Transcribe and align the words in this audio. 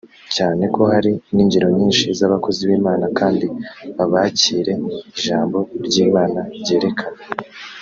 cyane 0.35 0.63
ko 0.75 0.81
hari 0.93 1.11
n’ingero 1.33 1.67
nyinshi 1.77 2.05
z’abakozi 2.19 2.61
b’Imana 2.69 3.05
kandi 3.19 3.45
b’abakire 3.95 4.73
ijambo 5.19 5.57
ry’Imana 5.85 6.39
ryerekana 6.61 7.19